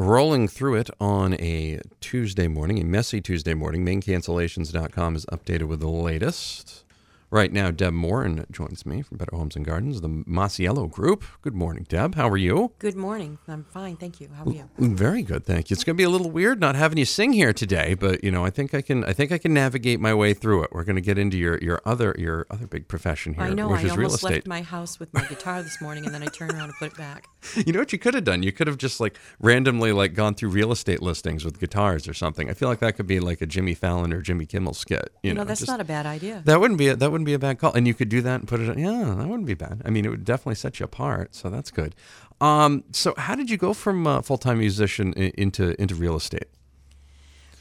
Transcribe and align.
Rolling 0.00 0.48
through 0.48 0.76
it 0.76 0.88
on 0.98 1.34
a 1.34 1.78
Tuesday 2.00 2.48
morning, 2.48 2.80
a 2.80 2.84
messy 2.84 3.20
Tuesday 3.20 3.52
morning. 3.52 3.84
Maincancellations.com 3.84 5.14
is 5.14 5.26
updated 5.26 5.64
with 5.64 5.80
the 5.80 5.90
latest. 5.90 6.84
Right 7.32 7.52
now, 7.52 7.70
Deb 7.70 7.92
Morin 7.94 8.44
joins 8.50 8.84
me 8.84 9.02
from 9.02 9.16
Better 9.18 9.36
Homes 9.36 9.54
and 9.54 9.64
Gardens, 9.64 10.00
the 10.00 10.08
Masiello 10.08 10.90
Group. 10.90 11.22
Good 11.42 11.54
morning, 11.54 11.86
Deb. 11.88 12.16
How 12.16 12.28
are 12.28 12.36
you? 12.36 12.72
Good 12.80 12.96
morning. 12.96 13.38
I'm 13.46 13.62
fine, 13.62 13.94
thank 13.94 14.20
you. 14.20 14.30
How 14.36 14.42
are 14.42 14.52
you? 14.52 14.68
Mm, 14.80 14.94
very 14.96 15.22
good, 15.22 15.46
thank 15.46 15.70
you. 15.70 15.74
It's 15.74 15.84
going 15.84 15.94
to 15.94 15.96
be 15.96 16.02
a 16.02 16.08
little 16.10 16.28
weird 16.32 16.58
not 16.58 16.74
having 16.74 16.98
you 16.98 17.04
sing 17.04 17.32
here 17.32 17.52
today, 17.52 17.94
but 17.94 18.24
you 18.24 18.32
know, 18.32 18.44
I 18.44 18.50
think 18.50 18.74
I 18.74 18.82
can. 18.82 19.04
I 19.04 19.12
think 19.12 19.30
I 19.30 19.38
can 19.38 19.54
navigate 19.54 20.00
my 20.00 20.12
way 20.12 20.34
through 20.34 20.64
it. 20.64 20.70
We're 20.72 20.82
going 20.82 20.96
to 20.96 21.00
get 21.02 21.18
into 21.18 21.38
your 21.38 21.56
your 21.58 21.80
other 21.84 22.16
your 22.18 22.46
other 22.50 22.66
big 22.66 22.88
profession 22.88 23.34
here, 23.34 23.44
I 23.44 23.50
know. 23.50 23.68
which 23.68 23.82
I 23.82 23.84
is 23.84 23.96
real 23.96 24.06
almost 24.08 24.24
estate. 24.24 24.34
left 24.34 24.46
my 24.48 24.62
house 24.62 24.98
with 24.98 25.14
my 25.14 25.24
guitar 25.24 25.62
this 25.62 25.80
morning, 25.80 26.06
and 26.06 26.12
then 26.12 26.24
I 26.24 26.26
turned 26.26 26.50
around 26.54 26.64
and 26.70 26.74
put 26.80 26.90
it 26.90 26.98
back. 26.98 27.28
You 27.56 27.72
know 27.72 27.78
what 27.78 27.92
you 27.92 27.98
could 27.98 28.14
have 28.14 28.24
done? 28.24 28.42
You 28.42 28.52
could 28.52 28.66
have 28.66 28.76
just 28.78 29.00
like 29.00 29.16
randomly 29.38 29.92
like 29.92 30.14
gone 30.14 30.34
through 30.34 30.48
real 30.50 30.72
estate 30.72 31.00
listings 31.00 31.44
with 31.44 31.58
guitars 31.60 32.06
or 32.08 32.12
something. 32.14 32.50
I 32.50 32.54
feel 32.54 32.68
like 32.68 32.80
that 32.80 32.96
could 32.96 33.06
be 33.06 33.18
like 33.20 33.40
a 33.40 33.46
Jimmy 33.46 33.74
Fallon 33.74 34.12
or 34.12 34.20
Jimmy 34.20 34.44
Kimmel 34.46 34.74
skit. 34.74 35.10
You, 35.22 35.28
You 35.30 35.34
know, 35.34 35.42
know, 35.42 35.44
that's 35.46 35.60
just- 35.60 35.70
not 35.70 35.80
a 35.80 35.84
bad 35.84 36.04
idea. 36.04 36.42
That 36.44 36.60
wouldn't 36.60 36.78
be 36.78 36.88
a, 36.88 36.96
that 36.96 37.10
wouldn't 37.20 37.26
be 37.26 37.34
a 37.34 37.38
bad 37.38 37.58
call, 37.58 37.72
and 37.74 37.86
you 37.86 37.94
could 37.94 38.08
do 38.08 38.22
that 38.22 38.40
and 38.40 38.48
put 38.48 38.60
it. 38.60 38.68
On 38.68 38.78
yeah, 38.78 39.14
that 39.14 39.28
wouldn't 39.28 39.46
be 39.46 39.54
bad. 39.54 39.82
I 39.84 39.90
mean, 39.90 40.04
it 40.04 40.08
would 40.08 40.24
definitely 40.24 40.54
set 40.54 40.80
you 40.80 40.84
apart. 40.84 41.34
So 41.34 41.50
that's 41.50 41.70
good. 41.70 41.94
Um, 42.40 42.84
so 42.92 43.14
how 43.18 43.34
did 43.34 43.50
you 43.50 43.58
go 43.58 43.74
from 43.74 44.22
full 44.22 44.38
time 44.38 44.58
musician 44.58 45.12
into 45.12 45.80
into 45.80 45.94
real 45.94 46.16
estate? 46.16 46.48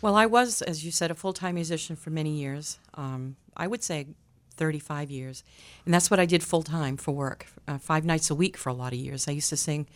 Well, 0.01 0.15
I 0.15 0.27
was, 0.27 0.61
as 0.61 0.85
you 0.85 0.91
said, 0.91 1.11
a 1.11 1.15
full 1.15 1.33
time 1.33 1.55
musician 1.55 1.95
for 1.95 2.09
many 2.09 2.31
years. 2.31 2.79
Um, 2.93 3.35
I 3.57 3.67
would 3.67 3.83
say 3.83 4.07
35 4.55 5.09
years. 5.09 5.43
And 5.85 5.93
that's 5.93 6.11
what 6.11 6.19
I 6.19 6.25
did 6.25 6.43
full 6.43 6.63
time 6.63 6.97
for 6.97 7.11
work, 7.13 7.47
uh, 7.67 7.77
five 7.77 8.05
nights 8.05 8.29
a 8.29 8.35
week 8.35 8.57
for 8.57 8.69
a 8.69 8.73
lot 8.73 8.93
of 8.93 8.99
years. 8.99 9.27
I 9.27 9.31
used 9.31 9.49
to 9.49 9.57
sing 9.57 9.87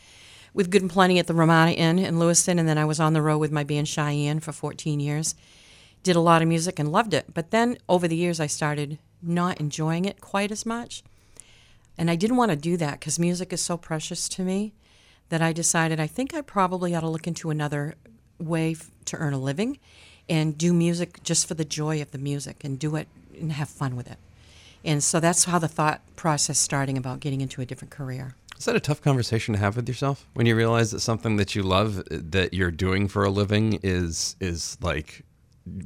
with 0.53 0.71
Good 0.71 0.81
and 0.81 0.91
Plenty 0.91 1.19
at 1.19 1.27
the 1.27 1.33
Ramada 1.33 1.73
Inn 1.73 1.99
in 1.99 2.17
Lewiston, 2.17 2.59
and 2.59 2.67
then 2.67 2.77
I 2.77 2.85
was 2.85 2.99
on 2.99 3.13
the 3.13 3.21
road 3.21 3.39
with 3.39 3.51
my 3.51 3.63
band 3.63 3.87
Cheyenne 3.87 4.39
for 4.39 4.51
14 4.51 4.99
years. 4.99 5.35
Did 6.01 6.15
a 6.15 6.21
lot 6.21 6.41
of 6.41 6.47
music 6.47 6.79
and 6.79 6.91
loved 6.91 7.13
it. 7.13 7.33
But 7.33 7.51
then 7.51 7.77
over 7.89 8.07
the 8.07 8.15
years, 8.15 8.39
I 8.39 8.47
started 8.47 8.99
not 9.23 9.59
enjoying 9.59 10.05
it 10.05 10.21
quite 10.21 10.51
as 10.51 10.65
much. 10.65 11.03
And 11.97 12.09
I 12.09 12.15
didn't 12.15 12.37
want 12.37 12.51
to 12.51 12.57
do 12.57 12.77
that 12.77 12.99
because 12.99 13.19
music 13.19 13.53
is 13.53 13.61
so 13.61 13.77
precious 13.77 14.27
to 14.29 14.43
me 14.43 14.73
that 15.29 15.41
I 15.41 15.53
decided 15.53 15.99
I 15.99 16.07
think 16.07 16.33
I 16.33 16.41
probably 16.41 16.95
ought 16.95 17.01
to 17.01 17.09
look 17.09 17.27
into 17.27 17.49
another 17.49 17.95
way 18.39 18.71
f- 18.71 18.91
to 19.05 19.17
earn 19.17 19.33
a 19.33 19.39
living 19.39 19.79
and 20.29 20.57
do 20.57 20.73
music 20.73 21.23
just 21.23 21.47
for 21.47 21.53
the 21.53 21.65
joy 21.65 22.01
of 22.01 22.11
the 22.11 22.17
music 22.17 22.63
and 22.63 22.79
do 22.79 22.95
it 22.95 23.07
and 23.39 23.51
have 23.53 23.69
fun 23.69 23.95
with 23.95 24.09
it. 24.09 24.17
And 24.85 25.03
so 25.03 25.19
that's 25.19 25.45
how 25.45 25.59
the 25.59 25.67
thought 25.67 26.01
process 26.15 26.59
starting 26.59 26.97
about 26.97 27.19
getting 27.19 27.41
into 27.41 27.61
a 27.61 27.65
different 27.65 27.91
career. 27.91 28.35
Is 28.57 28.65
that 28.65 28.75
a 28.75 28.79
tough 28.79 29.01
conversation 29.01 29.53
to 29.53 29.59
have 29.59 29.75
with 29.75 29.87
yourself 29.87 30.27
when 30.33 30.45
you 30.45 30.55
realize 30.55 30.91
that 30.91 30.99
something 30.99 31.37
that 31.37 31.55
you 31.55 31.63
love 31.63 31.99
uh, 31.99 32.03
that 32.09 32.53
you're 32.53 32.71
doing 32.71 33.07
for 33.07 33.23
a 33.23 33.29
living 33.29 33.79
is 33.83 34.35
is 34.39 34.77
like 34.81 35.23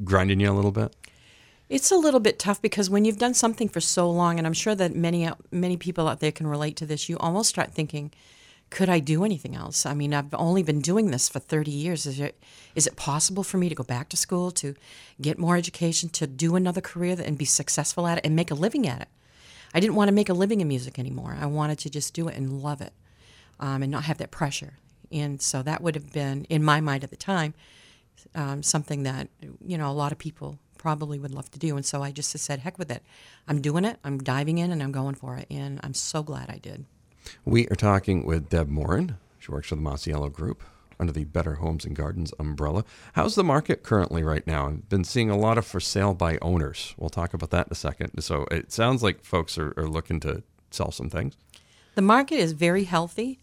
grinding 0.03 0.39
you 0.39 0.51
a 0.51 0.53
little 0.53 0.71
bit? 0.71 0.95
It's 1.69 1.91
a 1.91 1.97
little 1.97 2.21
bit 2.21 2.39
tough 2.39 2.61
because 2.61 2.89
when 2.89 3.03
you've 3.03 3.17
done 3.17 3.33
something 3.33 3.67
for 3.67 3.81
so 3.81 4.09
long, 4.09 4.37
and 4.37 4.47
I'm 4.47 4.53
sure 4.53 4.75
that 4.75 4.95
many 4.95 5.29
many 5.51 5.75
people 5.75 6.07
out 6.07 6.21
there 6.21 6.31
can 6.31 6.47
relate 6.47 6.77
to 6.77 6.85
this, 6.85 7.09
you 7.09 7.17
almost 7.17 7.49
start 7.49 7.73
thinking, 7.73 8.13
could 8.69 8.89
I 8.89 8.99
do 8.99 9.25
anything 9.25 9.55
else? 9.55 9.85
I 9.85 9.93
mean, 9.93 10.13
I've 10.13 10.33
only 10.33 10.63
been 10.63 10.81
doing 10.81 11.11
this 11.11 11.27
for 11.27 11.39
30 11.39 11.71
years. 11.71 12.05
Is 12.05 12.19
it 12.19 12.41
is 12.75 12.87
it 12.87 12.95
possible 12.95 13.43
for 13.43 13.57
me 13.57 13.67
to 13.67 13.75
go 13.75 13.83
back 13.83 14.07
to 14.09 14.17
school, 14.17 14.51
to 14.51 14.75
get 15.19 15.37
more 15.37 15.57
education, 15.57 16.09
to 16.09 16.25
do 16.27 16.55
another 16.55 16.81
career 16.81 17.17
and 17.23 17.37
be 17.37 17.45
successful 17.45 18.07
at 18.07 18.19
it 18.19 18.25
and 18.25 18.35
make 18.35 18.51
a 18.51 18.55
living 18.55 18.87
at 18.87 19.01
it? 19.01 19.09
I 19.73 19.81
didn't 19.81 19.95
want 19.95 20.07
to 20.07 20.13
make 20.13 20.29
a 20.29 20.33
living 20.33 20.61
in 20.61 20.67
music 20.69 20.97
anymore. 20.97 21.37
I 21.39 21.47
wanted 21.47 21.79
to 21.79 21.89
just 21.89 22.13
do 22.13 22.29
it 22.29 22.37
and 22.37 22.61
love 22.61 22.79
it, 22.79 22.93
um, 23.59 23.83
and 23.83 23.91
not 23.91 24.03
have 24.03 24.19
that 24.19 24.31
pressure. 24.31 24.77
And 25.11 25.41
so 25.41 25.61
that 25.63 25.81
would 25.81 25.95
have 25.95 26.11
been, 26.11 26.45
in 26.45 26.63
my 26.63 26.79
mind 26.79 27.03
at 27.03 27.09
the 27.09 27.17
time, 27.17 27.53
um, 28.35 28.63
something 28.63 29.03
that 29.03 29.29
you 29.65 29.77
know 29.77 29.89
a 29.89 29.93
lot 29.93 30.11
of 30.11 30.17
people 30.17 30.59
probably 30.77 31.19
would 31.19 31.33
love 31.33 31.49
to 31.51 31.59
do. 31.59 31.75
And 31.75 31.85
so 31.85 32.01
I 32.01 32.11
just 32.11 32.31
said, 32.31 32.59
heck 32.59 32.77
with 32.77 32.91
it. 32.91 33.03
I'm 33.47 33.61
doing 33.61 33.85
it. 33.85 33.97
I'm 34.03 34.17
diving 34.19 34.57
in 34.57 34.71
and 34.71 34.81
I'm 34.81 34.91
going 34.91 35.15
for 35.15 35.35
it. 35.35 35.47
And 35.49 35.79
I'm 35.83 35.93
so 35.93 36.23
glad 36.23 36.49
I 36.49 36.57
did. 36.57 36.85
We 37.45 37.67
are 37.67 37.75
talking 37.75 38.25
with 38.25 38.49
Deb 38.49 38.69
Morin. 38.69 39.17
She 39.39 39.51
works 39.51 39.67
for 39.69 39.75
the 39.75 39.81
Masiello 39.81 40.31
Group 40.31 40.63
under 40.99 41.13
the 41.13 41.25
Better 41.25 41.55
Homes 41.55 41.85
and 41.85 41.95
Gardens 41.95 42.33
umbrella. 42.39 42.83
How's 43.13 43.35
the 43.35 43.43
market 43.43 43.83
currently 43.83 44.23
right 44.23 44.45
now? 44.47 44.67
I've 44.67 44.89
been 44.89 45.03
seeing 45.03 45.29
a 45.29 45.37
lot 45.37 45.57
of 45.57 45.65
for 45.65 45.79
sale 45.79 46.13
by 46.13 46.37
owners. 46.41 46.95
We'll 46.97 47.09
talk 47.09 47.33
about 47.33 47.51
that 47.51 47.67
in 47.67 47.71
a 47.71 47.75
second. 47.75 48.21
So 48.21 48.45
it 48.49 48.71
sounds 48.71 49.03
like 49.03 49.23
folks 49.23 49.57
are, 49.57 49.73
are 49.77 49.87
looking 49.87 50.19
to 50.21 50.43
sell 50.71 50.91
some 50.91 51.09
things. 51.09 51.37
The 51.95 52.01
market 52.01 52.39
is 52.39 52.53
very 52.53 52.83
healthy. 52.85 53.39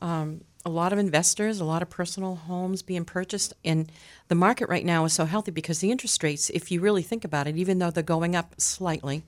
Um, 0.00 0.42
a 0.64 0.70
lot 0.70 0.92
of 0.92 0.98
investors, 0.98 1.60
a 1.60 1.64
lot 1.64 1.82
of 1.82 1.90
personal 1.90 2.36
homes 2.36 2.82
being 2.82 3.04
purchased. 3.04 3.52
And 3.64 3.90
the 4.28 4.34
market 4.34 4.68
right 4.68 4.84
now 4.84 5.04
is 5.04 5.12
so 5.12 5.26
healthy 5.26 5.50
because 5.50 5.80
the 5.80 5.90
interest 5.90 6.22
rates, 6.22 6.50
if 6.50 6.70
you 6.70 6.80
really 6.80 7.02
think 7.02 7.24
about 7.24 7.46
it, 7.46 7.56
even 7.56 7.78
though 7.78 7.90
they're 7.90 8.02
going 8.02 8.34
up 8.34 8.54
slightly, 8.58 9.24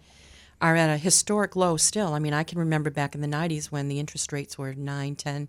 are 0.60 0.76
at 0.76 0.88
a 0.88 0.96
historic 0.96 1.54
low 1.54 1.76
still. 1.76 2.14
I 2.14 2.18
mean, 2.18 2.32
I 2.32 2.42
can 2.42 2.58
remember 2.58 2.90
back 2.90 3.14
in 3.14 3.20
the 3.20 3.28
90s 3.28 3.66
when 3.66 3.88
the 3.88 4.00
interest 4.00 4.32
rates 4.32 4.56
were 4.56 4.74
9, 4.74 5.16
10, 5.16 5.48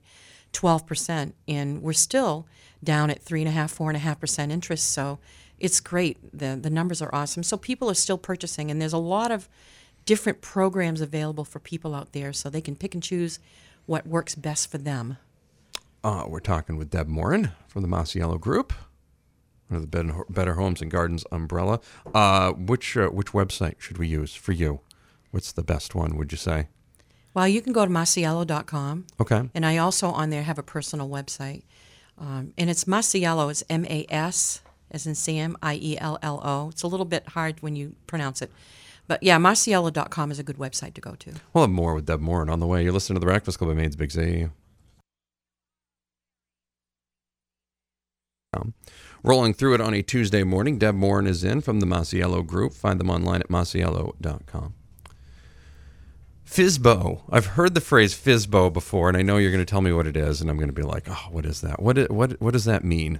12%, 0.52 1.34
and 1.48 1.82
we're 1.82 1.94
still 1.94 2.46
down 2.84 3.10
at 3.10 3.24
3.5%, 3.24 3.54
4.5% 3.98 4.52
interest. 4.52 4.90
So 4.92 5.20
it's 5.60 5.80
great. 5.80 6.18
The, 6.38 6.60
the 6.62 6.70
numbers 6.70 7.02
are 7.02 7.14
awesome. 7.14 7.44
So 7.44 7.58
people 7.58 7.90
are 7.90 7.96
still 7.96 8.18
purchasing, 8.18 8.70
and 8.70 8.82
there's 8.82 8.94
a 8.94 8.98
lot 8.98 9.32
of 9.32 9.48
different 10.06 10.42
programs 10.42 11.02
available 11.02 11.46
for 11.46 11.60
people 11.60 11.96
out 11.96 12.14
there 12.14 12.34
so 12.34 12.50
they 12.50 12.62
can 12.62 12.76
pick 12.76 12.94
and 12.94 13.04
choose 13.04 13.40
what 13.86 14.06
works 14.06 14.36
best 14.36 14.70
for 14.70 14.78
them. 14.78 15.18
Uh, 16.04 16.26
we're 16.28 16.40
talking 16.40 16.78
with 16.78 16.90
Deb 16.90 17.08
Morin 17.08 17.52
from 17.68 17.82
the 17.82 17.88
Masiello 17.88 18.40
Group 18.40 18.74
under 19.70 19.86
the 19.86 20.26
Better, 20.30 20.54
Homes 20.54 20.82
and 20.82 20.90
Gardens 20.90 21.26
umbrella. 21.32 21.80
Uh, 22.14 22.52
which 22.54 22.96
uh, 22.96 23.08
which 23.08 23.32
website 23.34 23.80
should 23.80 23.98
we 23.98 24.08
use 24.08 24.34
for 24.34 24.52
you? 24.52 24.82
What's 25.32 25.52
the 25.52 25.64
best 25.64 25.96
one? 25.96 26.18
Would 26.18 26.32
you 26.32 26.38
say? 26.38 26.68
Well, 27.34 27.48
you 27.48 27.62
can 27.62 27.74
go 27.74 27.86
to 27.86 27.92
masiello.com. 27.92 29.06
Okay. 29.20 29.50
And 29.54 29.66
I 29.66 29.78
also 29.78 30.10
on 30.10 30.30
there 30.30 30.44
have 30.44 30.58
a 30.58 30.64
personal 30.64 31.10
website. 31.10 31.64
Um, 32.18 32.54
and 32.58 32.70
it's 32.70 32.86
Masiello. 32.86 33.52
It's 33.52 33.64
M 33.70 33.86
A 33.86 34.06
S 34.10 34.62
as 34.90 35.06
in 35.06 35.16
Sam, 35.16 35.58
I 35.62 35.76
E 35.76 35.98
L 36.00 36.18
L 36.24 36.42
O. 36.44 36.70
It's 36.70 36.84
a 36.84 36.88
little 36.88 37.06
bit 37.06 37.28
hard 37.30 37.62
when 37.62 37.76
you 37.76 37.96
pronounce 38.08 38.42
it. 38.42 38.52
But 39.08 39.22
yeah, 39.24 39.38
Masiello.com 39.38 40.32
is 40.32 40.40
a 40.40 40.44
good 40.44 40.58
website 40.58 40.94
to 40.96 41.02
go 41.02 41.16
to. 41.16 41.34
We'll 41.54 41.64
have 41.66 41.72
more 41.72 41.94
with 41.94 42.06
Deb 42.06 42.20
Morin 42.20 42.50
on 42.50 42.60
the 42.60 42.68
way. 42.68 42.84
You're 42.84 42.92
listening 42.92 43.16
to 43.16 43.20
the 43.20 43.26
Breakfast 43.26 43.58
Club 43.58 43.70
of 43.70 43.78
Maine's 43.78 43.96
Big 43.96 44.12
Z. 44.12 44.48
Um, 48.54 48.74
Rolling 49.24 49.54
through 49.54 49.74
it 49.74 49.82
on 49.82 49.94
a 49.94 50.02
Tuesday 50.02 50.44
morning, 50.44 50.78
Deb 50.78 50.96
Morin 50.96 51.28
is 51.28 51.44
in 51.44 51.60
from 51.60 51.82
the 51.82 51.86
Masiello 51.86 52.46
Group. 52.46 52.74
Find 52.74 52.98
them 53.00 53.10
online 53.10 53.42
at 53.42 53.50
masiello.com. 53.50 54.74
Fizbo. 56.46 57.24
I've 57.30 57.46
heard 57.48 57.74
the 57.74 57.82
phrase 57.82 58.14
Fizbo 58.14 58.72
before, 58.72 59.10
and 59.10 59.18
I 59.18 59.22
know 59.22 59.36
you're 59.36 59.52
going 59.52 59.66
to 59.66 59.70
tell 59.70 59.82
me 59.82 59.92
what 59.92 60.08
it 60.08 60.16
is, 60.16 60.40
and 60.40 60.50
I'm 60.50 60.56
going 60.56 60.70
to 60.70 60.74
be 60.74 60.84
like, 60.84 61.10
oh, 61.10 61.28
what 61.30 61.46
is 61.46 61.60
that? 61.60 61.82
What, 61.82 62.10
what, 62.10 62.40
what 62.40 62.54
does 62.54 62.64
that 62.64 62.86
mean? 62.86 63.20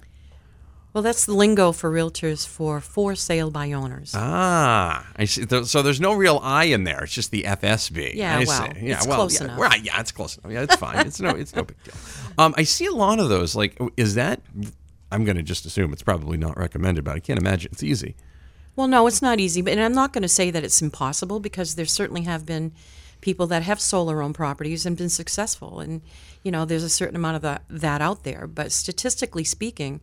Well, 0.94 1.02
that's 1.02 1.26
the 1.26 1.34
lingo 1.34 1.72
for 1.72 1.92
realtors 1.92 2.46
for 2.48 2.80
for 2.80 3.14
sale 3.14 3.50
by 3.50 3.72
owners. 3.72 4.14
Ah, 4.16 5.06
I 5.16 5.26
see. 5.26 5.44
So 5.64 5.82
there's 5.82 6.00
no 6.00 6.14
real 6.14 6.40
I 6.42 6.64
in 6.64 6.84
there. 6.84 7.04
It's 7.04 7.12
just 7.12 7.30
the 7.30 7.42
FSB. 7.42 8.14
Yeah, 8.14 8.38
I 8.38 8.44
well, 8.44 8.74
see. 8.74 8.86
yeah, 8.86 8.96
it's 8.96 9.06
well, 9.06 9.16
close 9.16 9.38
yeah, 9.38 9.54
enough. 9.54 9.84
Yeah, 9.84 10.00
it's 10.00 10.12
close 10.12 10.38
enough. 10.38 10.50
Yeah, 10.50 10.62
it's 10.62 10.76
fine. 10.76 11.06
it's 11.06 11.20
no, 11.20 11.30
it's 11.30 11.54
no 11.54 11.64
big 11.64 11.76
deal. 11.84 11.94
Um, 12.38 12.54
I 12.56 12.62
see 12.62 12.86
a 12.86 12.92
lot 12.92 13.20
of 13.20 13.28
those. 13.28 13.54
Like, 13.54 13.78
is 13.98 14.14
that? 14.14 14.40
I'm 15.10 15.24
going 15.24 15.36
to 15.36 15.42
just 15.42 15.64
assume 15.66 15.92
it's 15.92 16.02
probably 16.02 16.36
not 16.36 16.58
recommended, 16.58 17.04
but 17.04 17.16
I 17.16 17.20
can't 17.20 17.38
imagine 17.38 17.70
it's 17.72 17.82
easy. 17.82 18.14
Well, 18.76 18.88
no, 18.88 19.06
it's 19.06 19.22
not 19.22 19.40
easy, 19.40 19.62
but 19.62 19.72
and 19.72 19.82
I'm 19.82 19.94
not 19.94 20.12
going 20.12 20.22
to 20.22 20.28
say 20.28 20.50
that 20.50 20.62
it's 20.62 20.80
impossible 20.80 21.40
because 21.40 21.74
there 21.74 21.86
certainly 21.86 22.22
have 22.22 22.46
been 22.46 22.72
people 23.20 23.46
that 23.48 23.62
have 23.64 23.80
solar 23.80 24.14
their 24.14 24.22
own 24.22 24.32
properties 24.32 24.86
and 24.86 24.96
been 24.96 25.08
successful, 25.08 25.80
and 25.80 26.02
you 26.44 26.52
know 26.52 26.64
there's 26.64 26.84
a 26.84 26.88
certain 26.88 27.16
amount 27.16 27.36
of 27.36 27.42
that, 27.42 27.62
that 27.68 28.00
out 28.00 28.22
there. 28.22 28.46
But 28.46 28.70
statistically 28.70 29.42
speaking, 29.44 30.00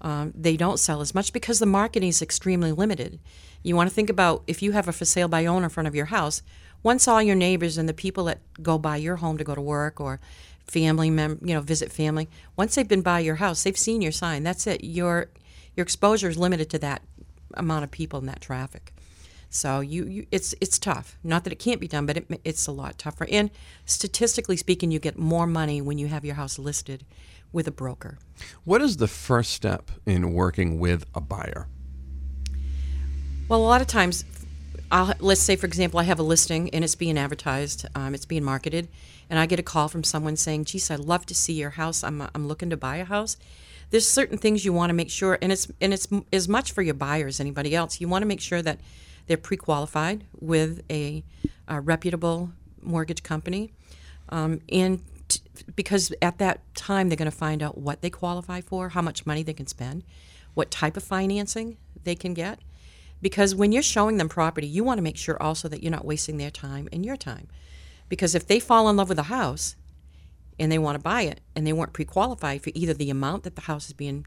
um, 0.00 0.32
they 0.34 0.56
don't 0.56 0.78
sell 0.78 1.00
as 1.00 1.14
much 1.14 1.32
because 1.32 1.58
the 1.58 1.66
marketing 1.66 2.08
is 2.08 2.22
extremely 2.22 2.72
limited. 2.72 3.18
You 3.62 3.76
want 3.76 3.88
to 3.88 3.94
think 3.94 4.10
about 4.10 4.42
if 4.46 4.62
you 4.62 4.72
have 4.72 4.88
a 4.88 4.92
for 4.92 5.04
sale 5.04 5.28
by 5.28 5.46
owner 5.46 5.64
in 5.64 5.70
front 5.70 5.86
of 5.86 5.94
your 5.94 6.06
house. 6.06 6.42
Once 6.82 7.08
all 7.08 7.22
your 7.22 7.34
neighbors 7.34 7.78
and 7.78 7.88
the 7.88 7.94
people 7.94 8.24
that 8.24 8.40
go 8.62 8.76
by 8.76 8.96
your 8.96 9.16
home 9.16 9.38
to 9.38 9.44
go 9.44 9.54
to 9.54 9.60
work 9.60 9.98
or 9.98 10.20
family 10.66 11.10
mem 11.10 11.38
you 11.42 11.54
know 11.54 11.60
visit 11.60 11.92
family. 11.92 12.28
Once 12.56 12.74
they've 12.74 12.88
been 12.88 13.02
by 13.02 13.20
your 13.20 13.36
house 13.36 13.62
they've 13.62 13.76
seen 13.76 14.02
your 14.02 14.12
sign. 14.12 14.42
That's 14.42 14.66
it. 14.66 14.84
Your 14.84 15.28
your 15.76 15.84
exposure 15.84 16.28
is 16.28 16.36
limited 16.36 16.70
to 16.70 16.78
that 16.80 17.02
amount 17.54 17.84
of 17.84 17.90
people 17.90 18.18
in 18.18 18.26
that 18.26 18.40
traffic. 18.40 18.92
So 19.50 19.80
you, 19.80 20.04
you 20.06 20.26
it's 20.30 20.54
it's 20.60 20.78
tough. 20.78 21.16
Not 21.22 21.44
that 21.44 21.52
it 21.52 21.58
can't 21.58 21.80
be 21.80 21.88
done 21.88 22.06
but 22.06 22.16
it, 22.16 22.40
it's 22.44 22.66
a 22.66 22.72
lot 22.72 22.98
tougher. 22.98 23.26
And 23.30 23.50
statistically 23.84 24.56
speaking 24.56 24.90
you 24.90 24.98
get 24.98 25.18
more 25.18 25.46
money 25.46 25.80
when 25.80 25.98
you 25.98 26.08
have 26.08 26.24
your 26.24 26.34
house 26.34 26.58
listed 26.58 27.04
with 27.52 27.68
a 27.68 27.72
broker. 27.72 28.18
What 28.64 28.82
is 28.82 28.96
the 28.96 29.08
first 29.08 29.52
step 29.52 29.90
in 30.04 30.32
working 30.32 30.80
with 30.80 31.06
a 31.14 31.20
buyer? 31.20 31.68
Well, 33.48 33.60
a 33.60 33.62
lot 33.62 33.80
of 33.80 33.86
times, 33.86 34.24
I'll, 34.90 35.14
let's 35.18 35.40
say, 35.40 35.56
for 35.56 35.66
example, 35.66 35.98
I 35.98 36.04
have 36.04 36.18
a 36.18 36.22
listing 36.22 36.70
and 36.70 36.84
it's 36.84 36.94
being 36.94 37.18
advertised, 37.18 37.86
um, 37.94 38.14
it's 38.14 38.26
being 38.26 38.44
marketed, 38.44 38.88
and 39.30 39.38
I 39.38 39.46
get 39.46 39.58
a 39.58 39.62
call 39.62 39.88
from 39.88 40.04
someone 40.04 40.36
saying, 40.36 40.66
"Geez, 40.66 40.90
I'd 40.90 41.00
love 41.00 41.26
to 41.26 41.34
see 41.34 41.54
your 41.54 41.70
house. 41.70 42.04
I'm, 42.04 42.22
I'm 42.34 42.46
looking 42.46 42.70
to 42.70 42.76
buy 42.76 42.96
a 42.96 43.04
house." 43.04 43.36
There's 43.90 44.08
certain 44.08 44.38
things 44.38 44.64
you 44.64 44.72
want 44.72 44.90
to 44.90 44.94
make 44.94 45.10
sure, 45.10 45.38
and 45.40 45.50
it's 45.52 45.68
and 45.80 45.92
it's 45.94 46.08
as 46.32 46.48
much 46.48 46.72
for 46.72 46.82
your 46.82 46.94
buyer 46.94 47.26
as 47.26 47.40
anybody 47.40 47.74
else. 47.74 48.00
You 48.00 48.08
want 48.08 48.22
to 48.22 48.26
make 48.26 48.40
sure 48.40 48.62
that 48.62 48.78
they're 49.26 49.36
pre-qualified 49.36 50.24
with 50.38 50.82
a, 50.90 51.24
a 51.66 51.80
reputable 51.80 52.52
mortgage 52.82 53.22
company, 53.22 53.72
um, 54.28 54.60
and 54.70 55.02
t- 55.28 55.40
because 55.74 56.12
at 56.20 56.38
that 56.38 56.60
time 56.74 57.08
they're 57.08 57.16
going 57.16 57.30
to 57.30 57.36
find 57.36 57.62
out 57.62 57.78
what 57.78 58.02
they 58.02 58.10
qualify 58.10 58.60
for, 58.60 58.90
how 58.90 59.02
much 59.02 59.24
money 59.24 59.42
they 59.42 59.54
can 59.54 59.66
spend, 59.66 60.04
what 60.52 60.70
type 60.70 60.96
of 60.96 61.02
financing 61.02 61.78
they 62.04 62.14
can 62.14 62.34
get 62.34 62.60
because 63.24 63.54
when 63.54 63.72
you're 63.72 63.82
showing 63.82 64.18
them 64.18 64.28
property, 64.28 64.66
you 64.66 64.84
want 64.84 64.98
to 64.98 65.02
make 65.02 65.16
sure 65.16 65.42
also 65.42 65.66
that 65.66 65.82
you're 65.82 65.90
not 65.90 66.04
wasting 66.04 66.36
their 66.36 66.50
time 66.50 66.90
and 66.92 67.06
your 67.06 67.16
time. 67.16 67.48
Because 68.10 68.34
if 68.34 68.46
they 68.46 68.60
fall 68.60 68.86
in 68.90 68.98
love 68.98 69.08
with 69.08 69.18
a 69.18 69.24
house 69.24 69.76
and 70.60 70.70
they 70.70 70.78
want 70.78 70.96
to 70.96 71.02
buy 71.02 71.22
it 71.22 71.40
and 71.56 71.66
they 71.66 71.72
weren't 71.72 71.94
pre-qualified 71.94 72.60
for 72.60 72.70
either 72.74 72.92
the 72.92 73.08
amount 73.08 73.44
that 73.44 73.54
the 73.54 73.62
house 73.62 73.86
is 73.86 73.94
being 73.94 74.26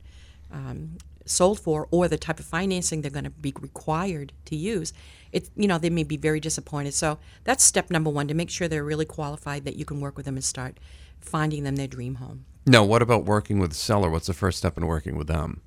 um, 0.52 0.98
sold 1.26 1.60
for 1.60 1.88
or 1.92 2.08
the 2.08 2.18
type 2.18 2.40
of 2.40 2.46
financing 2.46 3.04
they're 3.04 3.12
going 3.12 3.24
to 3.24 3.30
be 3.30 3.54
required 3.62 4.34
to 4.46 4.56
use, 4.56 4.94
it 5.32 5.52
you 5.56 5.68
know 5.68 5.78
they 5.78 5.92
may 5.92 6.04
be 6.04 6.18
very 6.18 6.40
disappointed. 6.40 6.96
So 6.96 7.20
that's 7.44 7.64
step 7.64 7.92
number 7.92 8.10
one 8.10 8.28
to 8.30 8.34
make 8.34 8.50
sure 8.50 8.68
they're 8.68 8.84
really 8.84 9.06
qualified 9.06 9.64
that 9.66 9.76
you 9.76 9.86
can 9.86 10.02
work 10.02 10.18
with 10.18 10.26
them 10.26 10.38
and 10.38 10.44
start 10.44 10.80
finding 11.20 11.64
them 11.64 11.76
their 11.76 11.88
dream 11.88 12.16
home. 12.16 12.46
No, 12.66 12.84
what 12.84 13.04
about 13.04 13.26
working 13.26 13.60
with 13.60 13.70
the 13.70 13.78
seller? 13.78 14.10
What's 14.10 14.26
the 14.26 14.34
first 14.34 14.58
step 14.58 14.76
in 14.76 14.88
working 14.88 15.18
with 15.20 15.28
them? 15.28 15.62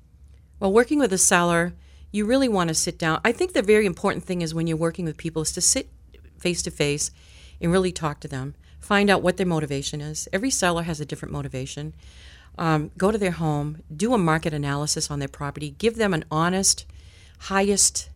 Well, 0.59 0.73
working 0.73 0.99
with 0.99 1.13
a 1.13 1.17
seller, 1.17 1.73
you 2.11 2.25
really 2.25 2.49
want 2.49 2.67
to 2.67 2.73
sit 2.73 2.99
down. 2.99 3.21
I 3.23 3.31
think 3.31 3.53
the 3.53 3.61
very 3.61 3.85
important 3.85 4.23
thing 4.25 4.41
is 4.41 4.53
when 4.53 4.67
you're 4.67 4.77
working 4.77 5.05
with 5.05 5.17
people 5.17 5.41
is 5.41 5.51
to 5.53 5.61
sit 5.61 5.89
face 6.37 6.61
to 6.63 6.71
face 6.71 7.11
and 7.61 7.71
really 7.71 7.91
talk 7.91 8.19
to 8.21 8.27
them. 8.27 8.55
Find 8.79 9.09
out 9.09 9.21
what 9.21 9.37
their 9.37 9.45
motivation 9.45 10.01
is. 10.01 10.27
Every 10.33 10.49
seller 10.49 10.83
has 10.83 10.99
a 10.99 11.05
different 11.05 11.31
motivation. 11.31 11.93
Um, 12.57 12.91
go 12.97 13.11
to 13.11 13.17
their 13.17 13.31
home, 13.31 13.81
do 13.95 14.13
a 14.13 14.17
market 14.17 14.53
analysis 14.53 15.09
on 15.09 15.19
their 15.19 15.27
property, 15.27 15.75
give 15.77 15.95
them 15.95 16.13
an 16.13 16.25
honest, 16.29 16.85
highest, 17.39 18.09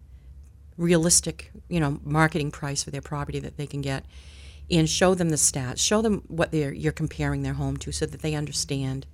realistic, 0.78 1.52
you 1.70 1.80
know, 1.80 2.00
marketing 2.04 2.52
price 2.52 2.84
for 2.84 2.92
their 2.92 3.02
property 3.02 3.40
that 3.40 3.58
they 3.58 3.68
can 3.68 3.82
get, 3.82 4.04
and 4.70 4.90
show 4.90 5.14
them 5.14 5.30
the 5.30 5.36
stats. 5.38 5.78
Show 5.78 6.02
them 6.02 6.24
what 6.28 6.52
they're 6.52 6.74
you're 6.74 6.92
comparing 6.92 7.44
their 7.44 7.54
home 7.54 7.78
to, 7.78 7.92
so 7.92 8.06
that 8.06 8.22
they 8.22 8.34
understand 8.34 9.06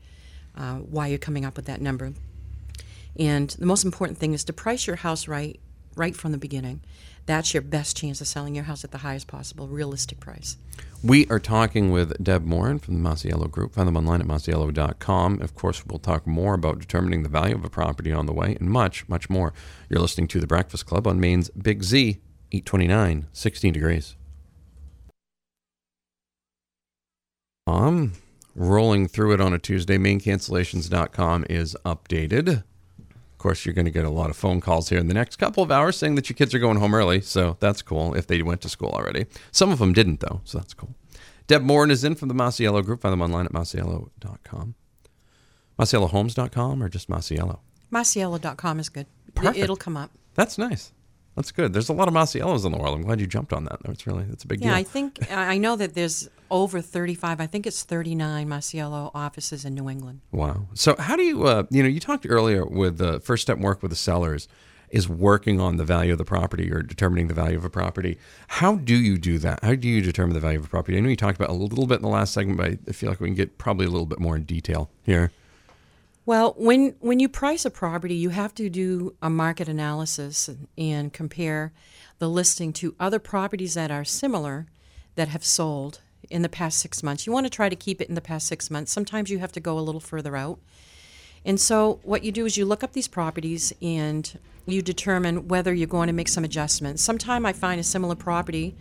uh, 0.55 0.77
why 0.77 1.07
you're 1.07 1.19
coming 1.19 1.45
up 1.45 1.55
with 1.55 1.65
that 1.65 1.81
number. 1.81 2.13
And 3.21 3.51
the 3.51 3.67
most 3.67 3.85
important 3.85 4.17
thing 4.17 4.33
is 4.33 4.43
to 4.45 4.53
price 4.53 4.87
your 4.87 4.95
house 4.95 5.27
right, 5.27 5.59
right 5.95 6.15
from 6.15 6.31
the 6.31 6.39
beginning. 6.39 6.81
That's 7.27 7.53
your 7.53 7.61
best 7.61 7.95
chance 7.95 8.19
of 8.19 8.25
selling 8.25 8.55
your 8.55 8.63
house 8.63 8.83
at 8.83 8.89
the 8.89 8.97
highest 8.97 9.27
possible 9.27 9.67
realistic 9.67 10.19
price. 10.19 10.57
We 11.03 11.27
are 11.27 11.37
talking 11.37 11.91
with 11.91 12.23
Deb 12.23 12.43
Morin 12.43 12.79
from 12.79 12.95
the 12.95 13.07
Masiello 13.07 13.49
Group. 13.49 13.75
Find 13.75 13.87
them 13.87 13.95
online 13.95 14.21
at 14.21 14.27
masiello.com. 14.27 15.39
Of 15.39 15.53
course, 15.53 15.85
we'll 15.85 15.99
talk 15.99 16.25
more 16.25 16.55
about 16.55 16.79
determining 16.79 17.21
the 17.21 17.29
value 17.29 17.53
of 17.53 17.63
a 17.63 17.69
property 17.69 18.11
on 18.11 18.25
the 18.25 18.33
way 18.33 18.57
and 18.59 18.71
much, 18.71 19.07
much 19.07 19.29
more. 19.29 19.53
You're 19.87 20.01
listening 20.01 20.27
to 20.29 20.39
The 20.39 20.47
Breakfast 20.47 20.87
Club 20.87 21.05
on 21.05 21.19
Maine's 21.19 21.51
Big 21.51 21.83
Z, 21.83 22.17
829, 22.51 23.27
16 23.31 23.73
degrees. 23.73 24.15
Um, 27.67 28.13
rolling 28.55 29.07
through 29.07 29.33
it 29.33 29.41
on 29.41 29.53
a 29.53 29.59
Tuesday, 29.59 29.99
maincancellations.com 29.99 31.45
is 31.51 31.77
updated. 31.85 32.63
Of 33.41 33.43
course, 33.43 33.65
you're 33.65 33.73
going 33.73 33.85
to 33.85 33.91
get 33.91 34.05
a 34.05 34.09
lot 34.11 34.29
of 34.29 34.37
phone 34.37 34.61
calls 34.61 34.89
here 34.89 34.99
in 34.99 35.07
the 35.07 35.15
next 35.15 35.37
couple 35.37 35.63
of 35.63 35.71
hours 35.71 35.97
saying 35.97 36.13
that 36.13 36.29
your 36.29 36.35
kids 36.35 36.53
are 36.53 36.59
going 36.59 36.77
home 36.77 36.93
early, 36.93 37.21
so 37.21 37.57
that's 37.59 37.81
cool 37.81 38.13
if 38.13 38.27
they 38.27 38.39
went 38.43 38.61
to 38.61 38.69
school 38.69 38.89
already. 38.89 39.25
Some 39.51 39.71
of 39.71 39.79
them 39.79 39.93
didn't, 39.93 40.19
though, 40.19 40.41
so 40.43 40.59
that's 40.59 40.75
cool. 40.75 40.93
Deb 41.47 41.63
Morin 41.63 41.89
is 41.89 42.03
in 42.03 42.13
from 42.13 42.27
the 42.27 42.35
Masiello 42.35 42.85
Group. 42.85 43.01
Find 43.01 43.13
them 43.13 43.21
online 43.23 43.47
at 43.47 43.51
masiello.com. 43.51 44.75
MasielloHomes.com 45.79 46.83
or 46.83 46.87
just 46.87 47.09
Masiello? 47.09 47.61
Masiello.com 47.91 48.79
is 48.79 48.89
good. 48.89 49.07
Perfect. 49.33 49.57
It'll 49.57 49.75
come 49.75 49.97
up. 49.97 50.11
That's 50.35 50.59
nice. 50.59 50.91
That's 51.35 51.51
good. 51.51 51.73
There's 51.73 51.89
a 51.89 51.93
lot 51.93 52.07
of 52.07 52.13
Masiellos 52.13 52.65
in 52.65 52.71
the 52.71 52.77
world. 52.77 52.95
I'm 52.95 53.03
glad 53.03 53.21
you 53.21 53.27
jumped 53.27 53.53
on 53.53 53.63
that. 53.65 53.79
That's 53.83 54.05
really 54.05 54.23
that's 54.23 54.43
a 54.43 54.47
big 54.47 54.59
Yeah, 54.59 54.67
deal. 54.67 54.73
Yeah, 54.73 54.79
I 54.79 54.83
think 54.83 55.31
I 55.31 55.57
know 55.57 55.75
that 55.77 55.93
there's 55.93 56.29
over 56.49 56.81
35. 56.81 57.39
I 57.39 57.47
think 57.47 57.65
it's 57.65 57.83
39 57.83 58.47
Masiello 58.47 59.11
offices 59.15 59.63
in 59.63 59.73
New 59.73 59.89
England. 59.89 60.21
Wow. 60.31 60.67
So 60.73 60.95
how 60.99 61.15
do 61.15 61.23
you, 61.23 61.45
uh, 61.45 61.63
you 61.69 61.81
know, 61.81 61.89
you 61.89 62.01
talked 62.01 62.25
earlier 62.29 62.65
with 62.65 62.97
the 62.97 63.21
first 63.21 63.43
step 63.43 63.57
work 63.57 63.81
with 63.81 63.91
the 63.91 63.97
sellers 63.97 64.49
is 64.89 65.07
working 65.07 65.61
on 65.61 65.77
the 65.77 65.85
value 65.85 66.11
of 66.11 66.17
the 66.17 66.25
property 66.25 66.69
or 66.69 66.81
determining 66.81 67.27
the 67.29 67.33
value 67.33 67.57
of 67.57 67.63
a 67.63 67.69
property. 67.69 68.17
How 68.47 68.75
do 68.75 68.93
you 68.93 69.17
do 69.17 69.37
that? 69.39 69.63
How 69.63 69.73
do 69.75 69.87
you 69.87 70.01
determine 70.01 70.33
the 70.33 70.41
value 70.41 70.59
of 70.59 70.65
a 70.65 70.67
property? 70.67 70.97
I 70.97 70.99
know 70.99 71.07
you 71.07 71.15
talked 71.15 71.37
about 71.37 71.49
a 71.49 71.53
little 71.53 71.87
bit 71.87 71.95
in 71.95 72.01
the 72.01 72.09
last 72.09 72.33
segment, 72.33 72.57
but 72.57 72.77
I 72.89 72.91
feel 72.91 73.09
like 73.09 73.21
we 73.21 73.29
can 73.29 73.35
get 73.35 73.57
probably 73.57 73.85
a 73.85 73.89
little 73.89 74.05
bit 74.05 74.19
more 74.19 74.35
in 74.35 74.43
detail 74.43 74.89
here. 75.03 75.31
Well, 76.25 76.53
when 76.55 76.95
when 76.99 77.19
you 77.19 77.27
price 77.27 77.65
a 77.65 77.71
property, 77.71 78.13
you 78.13 78.29
have 78.29 78.53
to 78.55 78.69
do 78.69 79.15
a 79.21 79.29
market 79.29 79.67
analysis 79.67 80.47
and, 80.47 80.67
and 80.77 81.11
compare 81.11 81.73
the 82.19 82.29
listing 82.29 82.73
to 82.73 82.95
other 82.99 83.17
properties 83.17 83.73
that 83.73 83.89
are 83.89 84.05
similar 84.05 84.67
that 85.15 85.29
have 85.29 85.43
sold 85.43 86.01
in 86.29 86.43
the 86.43 86.49
past 86.49 86.77
six 86.77 87.01
months. 87.01 87.25
You 87.25 87.33
want 87.33 87.47
to 87.47 87.49
try 87.49 87.69
to 87.69 87.75
keep 87.75 88.01
it 88.01 88.07
in 88.07 88.15
the 88.15 88.21
past 88.21 88.45
six 88.45 88.69
months. 88.69 88.91
Sometimes 88.91 89.31
you 89.31 89.39
have 89.39 89.51
to 89.53 89.59
go 89.59 89.79
a 89.79 89.81
little 89.81 89.99
further 89.99 90.37
out. 90.37 90.59
And 91.43 91.59
so, 91.59 91.99
what 92.03 92.23
you 92.23 92.31
do 92.31 92.45
is 92.45 92.55
you 92.55 92.65
look 92.65 92.83
up 92.83 92.93
these 92.93 93.07
properties 93.07 93.73
and 93.81 94.37
you 94.67 94.83
determine 94.83 95.47
whether 95.47 95.73
you're 95.73 95.87
going 95.87 96.07
to 96.07 96.13
make 96.13 96.27
some 96.27 96.43
adjustments. 96.43 97.01
Sometime 97.01 97.47
I 97.47 97.53
find 97.53 97.79
a 97.79 97.83
similar 97.83 98.13
property, 98.13 98.75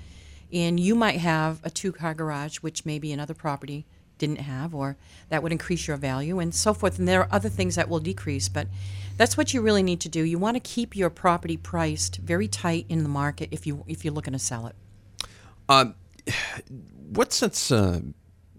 and 0.52 0.78
you 0.78 0.94
might 0.94 1.20
have 1.20 1.60
a 1.64 1.70
two 1.70 1.90
car 1.90 2.12
garage, 2.12 2.58
which 2.58 2.84
may 2.84 2.98
be 2.98 3.12
another 3.12 3.32
property 3.32 3.87
didn't 4.20 4.43
have, 4.43 4.72
or 4.72 4.96
that 5.31 5.43
would 5.43 5.50
increase 5.50 5.88
your 5.88 5.96
value, 5.96 6.38
and 6.38 6.55
so 6.55 6.72
forth. 6.72 7.00
And 7.00 7.08
there 7.08 7.20
are 7.20 7.28
other 7.32 7.49
things 7.49 7.75
that 7.75 7.88
will 7.88 7.99
decrease, 7.99 8.49
but 8.49 8.69
that's 9.17 9.37
what 9.37 9.52
you 9.52 9.61
really 9.61 9.83
need 9.83 10.00
to 10.02 10.09
do. 10.09 10.23
You 10.23 10.38
want 10.38 10.54
to 10.54 10.61
keep 10.61 10.95
your 10.95 11.11
property 11.11 11.56
priced 11.56 12.18
very 12.18 12.47
tight 12.47 12.87
in 12.88 13.02
the 13.02 13.09
market 13.09 13.49
if 13.50 13.66
you 13.66 13.85
if 13.88 14.04
you're 14.04 14.14
looking 14.14 14.35
to 14.35 14.38
sell 14.38 14.68
it. 14.68 14.76
Um, 15.68 15.97
what 17.09 17.33
sets, 17.33 17.73
uh, 17.73 18.00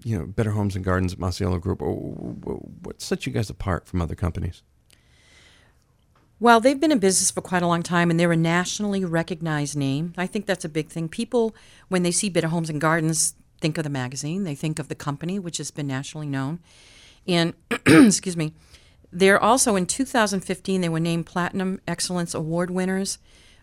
you 0.03 0.19
know, 0.19 0.25
Better 0.25 0.51
Homes 0.51 0.75
and 0.75 0.83
Gardens, 0.83 1.15
Masiello 1.15 1.61
Group, 1.61 1.79
what 1.81 3.01
sets 3.01 3.25
you 3.25 3.31
guys 3.31 3.49
apart 3.49 3.87
from 3.87 4.01
other 4.01 4.15
companies? 4.15 4.63
Well, 6.39 6.59
they've 6.59 6.79
been 6.79 6.91
in 6.91 6.97
business 6.97 7.29
for 7.29 7.41
quite 7.41 7.61
a 7.61 7.67
long 7.67 7.83
time 7.83 8.09
and 8.09 8.19
they're 8.19 8.31
a 8.31 8.35
nationally 8.35 9.05
recognized 9.05 9.77
name. 9.77 10.15
I 10.17 10.25
think 10.25 10.47
that's 10.47 10.65
a 10.65 10.69
big 10.69 10.89
thing. 10.89 11.07
People, 11.07 11.55
when 11.87 12.01
they 12.01 12.09
see 12.09 12.29
Better 12.29 12.47
Homes 12.47 12.67
and 12.67 12.81
Gardens, 12.81 13.35
think 13.61 13.77
of 13.77 13.83
the 13.83 13.89
magazine, 13.89 14.43
they 14.43 14.55
think 14.55 14.79
of 14.79 14.89
the 14.89 14.95
company, 14.95 15.39
which 15.39 15.57
has 15.57 15.71
been 15.71 15.87
nationally 15.87 16.27
known. 16.27 16.59
And, 17.27 17.53
excuse 17.85 18.35
me, 18.35 18.53
they're 19.11 19.41
also 19.41 19.75
in 19.75 19.85
2015, 19.85 20.81
they 20.81 20.89
were 20.89 20.99
named 20.99 21.25
Platinum 21.25 21.79
Excellence 21.87 22.33
Award 22.33 22.71
winners 22.71 23.19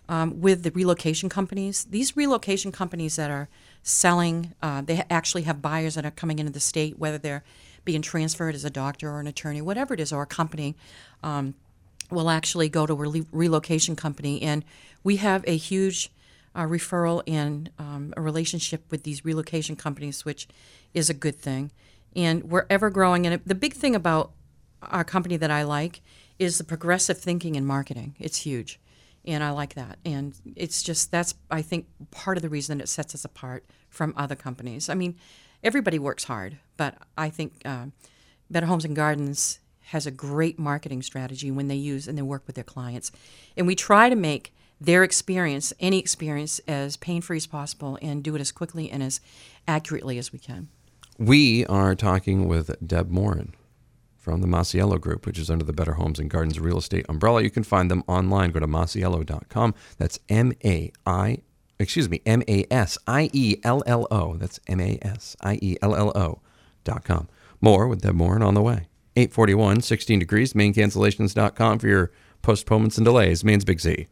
um, 0.09 0.41
with 0.41 0.63
the 0.63 0.71
relocation 0.71 1.29
companies. 1.29 1.85
These 1.85 2.17
relocation 2.17 2.73
companies 2.73 3.17
that 3.17 3.31
are 3.31 3.49
selling, 3.83 4.55
uh, 4.63 4.83
they 4.83 5.05
actually 5.11 5.43
have 5.43 5.61
buyers 5.61 5.95
that 5.97 6.07
are 6.07 6.11
coming 6.11 6.39
into 6.39 6.53
the 6.53 6.61
state, 6.61 6.99
whether 6.99 7.19
they're 7.19 7.45
being 7.85 8.03
transferred 8.03 8.55
as 8.55 8.65
a 8.65 8.71
doctor 8.71 9.11
or 9.11 9.21
an 9.21 9.27
attorney, 9.27 9.61
whatever 9.61 9.95
it 9.95 10.01
is, 10.01 10.13
or 10.13 10.23
a 10.23 10.27
company. 10.27 10.77
Um, 11.23 11.55
will 12.11 12.31
actually 12.31 12.71
go 12.71 12.87
to 12.87 12.95
a 12.95 13.23
relocation 13.33 13.95
company, 13.95 14.41
and 14.41 14.65
we 15.05 15.17
have 15.17 15.45
a 15.47 15.59
huge 15.59 16.11
uh, 16.55 16.65
referral 16.65 17.23
and 17.27 17.71
um, 17.79 18.13
a 18.17 18.21
relationship 18.21 18.85
with 18.91 19.03
these 19.03 19.25
relocation 19.25 19.77
companies, 19.77 20.25
which 20.25 20.49
is 20.95 21.11
a 21.11 21.15
good 21.15 21.37
thing. 21.37 21.71
And 22.17 22.45
we're 22.45 22.67
ever 22.71 22.91
growing. 22.91 23.27
And 23.27 23.43
the 23.45 23.55
big 23.55 23.75
thing 23.75 23.95
about 23.95 24.33
our 24.83 25.05
company 25.05 25.37
that 25.37 25.51
I 25.51 25.63
like 25.63 26.01
is 26.39 26.59
the 26.59 26.65
progressive 26.65 27.19
thinking 27.19 27.55
in 27.55 27.67
marketing. 27.67 28.15
It's 28.19 28.39
huge, 28.39 28.79
and 29.25 29.43
I 29.43 29.51
like 29.51 29.75
that. 29.75 29.99
And 30.05 30.35
it's 30.57 30.83
just 30.83 31.11
that's 31.11 31.35
I 31.51 31.63
think 31.63 31.87
part 32.11 32.39
of 32.39 32.43
the 32.43 32.49
reason 32.49 32.81
it 32.81 32.89
sets 32.89 33.15
us 33.15 33.25
apart 33.25 33.65
from 33.91 34.15
other 34.17 34.37
companies. 34.37 34.89
I 34.89 34.95
mean, 34.95 35.17
everybody 35.63 35.99
works 35.99 36.25
hard, 36.25 36.59
but 36.77 36.97
I 37.17 37.31
think 37.31 37.55
uh, 37.65 37.87
Better 38.51 38.67
Homes 38.67 38.85
and 38.85 38.97
Gardens 38.97 39.61
has 39.89 40.07
a 40.07 40.11
great 40.11 40.59
marketing 40.59 41.03
strategy 41.03 41.51
when 41.51 41.69
they 41.69 41.75
use 41.75 42.07
and 42.07 42.17
they 42.17 42.23
work 42.23 42.47
with 42.47 42.55
their 42.57 42.65
clients. 42.65 43.11
And 43.57 43.67
we 43.67 43.75
try 43.75 44.09
to 44.11 44.17
make 44.17 44.55
their 44.81 45.03
experience, 45.03 45.73
any 45.81 45.99
experience, 45.99 46.61
as 46.69 46.97
pain 46.97 47.21
free 47.21 47.37
as 47.37 47.47
possible 47.47 47.99
and 48.01 48.23
do 48.23 48.35
it 48.35 48.41
as 48.41 48.53
quickly 48.53 48.91
and 48.91 49.03
as 49.03 49.21
accurately 49.67 50.19
as 50.19 50.33
we 50.33 50.39
can. 50.39 50.69
We 51.19 51.67
are 51.67 51.95
talking 51.95 52.47
with 52.47 52.75
Deb 52.87 53.11
Morin 53.11 53.55
from 54.17 54.41
the 54.41 54.47
Masiello 54.47 55.01
Group, 55.01 55.27
which 55.27 55.39
is 55.39 55.51
under 55.51 55.65
the 55.65 55.73
Better 55.73 55.95
Homes 55.95 56.19
and 56.19 56.31
Gardens 56.31 56.61
real 56.61 56.79
estate 56.79 57.07
umbrella. 57.09 57.43
You 57.43 57.51
can 57.51 57.65
find 57.65 57.91
them 57.91 58.05
online. 58.07 58.51
Go 58.51 58.61
to 58.61 58.69
masiello.com. 58.69 59.75
That's 59.97 60.21
M 60.29 60.53
A 60.65 60.93
I, 61.07 61.39
excuse 61.79 62.09
me, 62.09 62.21
M 62.25 62.43
A 62.47 62.67
S 62.71 62.99
I 63.07 63.31
E 63.33 63.57
L 63.65 63.83
L 63.87 64.07
O. 64.11 64.37
That's 64.37 64.61
M 64.69 64.81
A 64.81 64.99
S 65.03 65.37
I 65.41 65.59
E 65.61 65.77
L 65.83 65.97
L 65.97 66.13
O 66.15 66.41
dot 66.85 67.05
com. 67.05 67.29
More 67.61 67.89
with 67.89 68.03
Deb 68.03 68.15
Morin 68.15 68.43
on 68.43 68.55
the 68.55 68.63
way. 68.63 68.87
841, 69.17 69.81
16 69.81 70.21
degrees, 70.21 70.53
maincancellations.com 70.53 71.79
for 71.81 71.89
your 71.89 72.13
postponements 72.43 72.99
and 72.99 73.05
delays. 73.05 73.43
Maine's 73.43 73.65
Big 73.65 73.81
Z. 73.81 74.07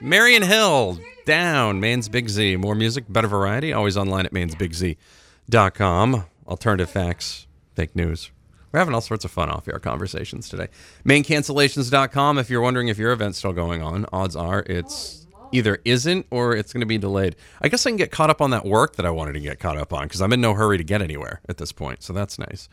Marion 0.00 0.42
Hill, 0.42 0.98
down, 1.24 1.80
Maine's 1.80 2.08
Big 2.08 2.28
Z. 2.28 2.56
More 2.56 2.74
music, 2.74 3.04
better 3.08 3.28
variety, 3.28 3.72
always 3.72 3.96
online 3.96 4.26
at 4.26 4.32
mainsbigz.com. 4.32 6.24
Alternative 6.46 6.88
facts, 6.90 7.46
fake 7.74 7.94
news. 7.96 8.30
We're 8.72 8.78
having 8.78 8.94
all 8.94 9.00
sorts 9.00 9.24
of 9.24 9.30
fun 9.30 9.48
off 9.50 9.68
air 9.68 9.78
conversations 9.78 10.48
today. 10.48 10.68
Maincancellations.com. 11.04 12.38
If 12.38 12.50
you're 12.50 12.60
wondering 12.60 12.88
if 12.88 12.98
your 12.98 13.12
event's 13.12 13.38
still 13.38 13.52
going 13.52 13.82
on, 13.82 14.06
odds 14.12 14.36
are 14.36 14.64
it's 14.66 15.26
either 15.52 15.78
isn't 15.84 16.26
or 16.30 16.54
it's 16.54 16.72
going 16.72 16.80
to 16.80 16.86
be 16.86 16.98
delayed. 16.98 17.36
I 17.60 17.68
guess 17.68 17.86
I 17.86 17.90
can 17.90 17.96
get 17.96 18.10
caught 18.10 18.30
up 18.30 18.40
on 18.40 18.50
that 18.50 18.64
work 18.64 18.96
that 18.96 19.06
I 19.06 19.10
wanted 19.10 19.32
to 19.34 19.40
get 19.40 19.60
caught 19.60 19.76
up 19.78 19.92
on 19.92 20.04
because 20.04 20.20
I'm 20.20 20.32
in 20.32 20.40
no 20.40 20.54
hurry 20.54 20.78
to 20.78 20.84
get 20.84 21.02
anywhere 21.02 21.40
at 21.48 21.56
this 21.58 21.72
point. 21.72 22.02
So 22.02 22.12
that's 22.12 22.38
nice. 22.38 22.68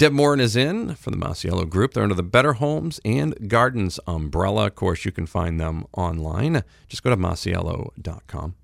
Deb 0.00 0.14
Morin 0.14 0.40
is 0.40 0.56
in 0.56 0.94
from 0.94 1.12
the 1.12 1.18
Masiello 1.18 1.68
Group. 1.68 1.92
They're 1.92 2.02
under 2.02 2.14
the 2.14 2.22
Better 2.22 2.54
Homes 2.54 3.00
and 3.04 3.50
Gardens 3.50 4.00
umbrella. 4.06 4.68
Of 4.68 4.74
course, 4.74 5.04
you 5.04 5.12
can 5.12 5.26
find 5.26 5.60
them 5.60 5.84
online. 5.92 6.64
Just 6.88 7.02
go 7.02 7.10
to 7.10 7.18
masiello.com. 7.18 8.54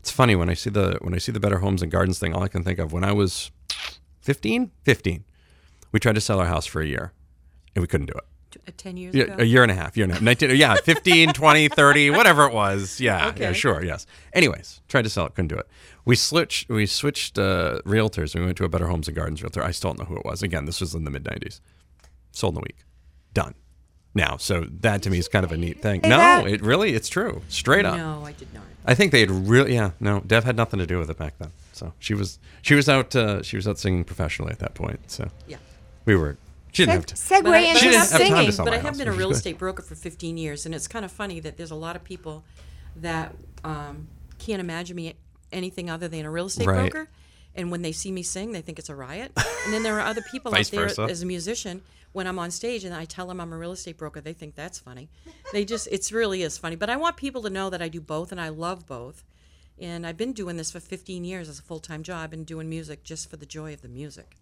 It's 0.00 0.10
funny 0.10 0.36
when 0.36 0.50
I 0.50 0.52
see 0.52 0.68
the 0.68 0.98
when 1.00 1.14
I 1.14 1.16
see 1.16 1.32
the 1.32 1.40
Better 1.40 1.60
Homes 1.60 1.80
and 1.80 1.90
Gardens 1.90 2.18
thing. 2.18 2.34
All 2.34 2.42
I 2.42 2.48
can 2.48 2.62
think 2.62 2.78
of 2.78 2.92
when 2.92 3.04
I 3.04 3.12
was 3.12 3.50
15, 4.20 4.70
15, 4.84 5.24
we 5.92 5.98
tried 5.98 6.14
to 6.16 6.20
sell 6.20 6.38
our 6.38 6.44
house 6.46 6.66
for 6.66 6.82
a 6.82 6.86
year, 6.86 7.14
and 7.74 7.80
we 7.80 7.86
couldn't 7.88 8.08
do 8.08 8.18
it. 8.18 8.24
Uh, 8.68 8.72
10 8.76 8.98
years 8.98 9.14
Yeah, 9.14 9.24
ago? 9.24 9.36
a 9.38 9.44
year 9.44 9.62
and 9.62 9.72
a 9.72 9.74
half, 9.74 9.96
year 9.96 10.04
and 10.04 10.12
a 10.12 10.16
half. 10.16 10.22
19, 10.22 10.56
yeah, 10.56 10.74
15, 10.74 11.32
20, 11.32 11.68
30, 11.68 12.10
whatever 12.10 12.44
it 12.44 12.52
was. 12.52 13.00
Yeah, 13.00 13.32
yeah, 13.38 13.52
sure, 13.54 13.82
yes. 13.82 14.04
Anyways, 14.34 14.82
tried 14.88 15.04
to 15.04 15.10
sell 15.10 15.24
it, 15.24 15.34
couldn't 15.34 15.48
do 15.48 15.56
it. 15.56 15.66
We 16.04 16.16
switched 16.16 16.68
we 16.68 16.86
switched 16.86 17.38
uh, 17.38 17.80
realtors. 17.86 18.34
We 18.34 18.44
went 18.44 18.56
to 18.58 18.64
a 18.64 18.68
Better 18.68 18.88
Homes 18.88 19.06
and 19.08 19.16
Gardens 19.16 19.42
realtor. 19.42 19.62
I 19.62 19.70
still 19.70 19.90
don't 19.90 20.00
know 20.00 20.04
who 20.06 20.16
it 20.16 20.24
was. 20.24 20.42
Again, 20.42 20.64
this 20.64 20.80
was 20.80 20.94
in 20.94 21.04
the 21.04 21.10
mid 21.10 21.24
90s. 21.24 21.60
Sold 22.32 22.54
in 22.54 22.58
a 22.58 22.62
week. 22.62 22.78
Done. 23.34 23.54
Now, 24.14 24.36
so 24.36 24.66
that 24.80 25.02
to 25.02 25.10
me 25.10 25.18
is 25.18 25.28
kind 25.28 25.44
of 25.44 25.52
a 25.52 25.56
neat 25.56 25.80
thing. 25.80 26.00
No, 26.02 26.16
that- 26.18 26.46
it 26.46 26.62
really 26.62 26.94
it's 26.94 27.08
true. 27.08 27.42
Straight 27.48 27.86
up. 27.86 27.96
No, 27.96 28.24
I 28.24 28.32
did 28.32 28.52
not. 28.52 28.64
I 28.84 28.94
think 28.94 29.12
they 29.12 29.20
had 29.20 29.30
really 29.30 29.74
yeah, 29.74 29.92
no, 30.00 30.20
Deb 30.20 30.44
had 30.44 30.56
nothing 30.56 30.80
to 30.80 30.86
do 30.86 30.98
with 30.98 31.08
it 31.08 31.16
back 31.16 31.38
then. 31.38 31.50
So 31.72 31.92
she 32.00 32.14
was 32.14 32.38
she 32.62 32.74
was 32.74 32.88
out 32.88 33.14
uh, 33.14 33.42
she 33.42 33.56
was 33.56 33.68
out 33.68 33.78
singing 33.78 34.04
professionally 34.04 34.52
at 34.52 34.58
that 34.58 34.74
point. 34.74 35.00
So 35.10 35.30
Yeah. 35.46 35.58
we 36.04 36.16
were 36.16 36.36
she 36.72 36.82
didn't 36.84 36.94
have 36.96 37.06
to. 37.06 37.14
Segue 37.14 37.46
I- 37.48 37.58
into 37.58 37.78
She 37.78 37.88
didn't 37.90 38.00
have 38.00 38.10
time 38.10 38.46
to 38.46 38.52
singing. 38.52 38.64
but 38.64 38.74
I 38.74 38.78
have 38.78 38.98
been 38.98 39.08
a 39.08 39.12
real 39.12 39.30
estate 39.36 39.56
broker 39.58 39.82
for 39.82 39.94
15 39.94 40.36
years, 40.36 40.66
and 40.66 40.74
it's 40.74 40.88
kind 40.88 41.04
of 41.04 41.12
funny 41.12 41.38
that 41.40 41.56
there's 41.58 41.70
a 41.70 41.74
lot 41.76 41.96
of 41.96 42.02
people 42.02 42.44
that 42.96 43.34
um, 43.62 44.08
can't 44.38 44.60
imagine 44.60 44.96
me 44.96 45.14
anything 45.52 45.90
other 45.90 46.08
than 46.08 46.24
a 46.24 46.30
real 46.30 46.46
estate 46.46 46.66
Right. 46.66 46.90
broker. 46.90 47.08
And 47.54 47.70
when 47.70 47.82
they 47.82 47.92
see 47.92 48.10
me 48.10 48.22
sing, 48.22 48.52
they 48.52 48.62
think 48.62 48.78
it's 48.78 48.88
a 48.88 48.94
riot. 48.94 49.32
And 49.64 49.72
then 49.74 49.82
there 49.82 49.96
are 49.98 50.06
other 50.06 50.22
people 50.30 50.54
out 50.54 50.64
there 50.66 50.88
versa. 50.88 51.02
as 51.02 51.22
a 51.22 51.26
musician. 51.26 51.82
When 52.12 52.26
I'm 52.26 52.38
on 52.38 52.50
stage 52.50 52.84
and 52.84 52.94
I 52.94 53.04
tell 53.04 53.26
them 53.26 53.40
I'm 53.40 53.52
a 53.52 53.56
real 53.58 53.72
estate 53.72 53.96
broker, 53.98 54.20
they 54.20 54.32
think 54.32 54.54
that's 54.54 54.78
funny. 54.78 55.08
They 55.52 55.64
just, 55.64 55.86
it's 55.90 56.12
really 56.12 56.42
is 56.42 56.58
funny. 56.58 56.76
But 56.76 56.90
I 56.90 56.96
want 56.96 57.16
people 57.16 57.42
to 57.42 57.50
know 57.50 57.70
that 57.70 57.80
I 57.82 57.88
do 57.88 58.00
both 58.00 58.32
and 58.32 58.40
I 58.40 58.48
love 58.48 58.86
both. 58.86 59.24
And 59.78 60.06
I've 60.06 60.16
been 60.16 60.32
doing 60.32 60.56
this 60.56 60.70
for 60.70 60.80
15 60.80 61.24
years 61.24 61.48
as 61.48 61.58
a 61.58 61.62
full 61.62 61.80
time 61.80 62.02
job 62.02 62.32
and 62.32 62.44
doing 62.46 62.68
music 62.68 63.02
just 63.04 63.30
for 63.30 63.36
the 63.36 63.46
joy 63.46 63.72
of 63.72 63.82
the 63.82 63.88
music. 63.88 64.36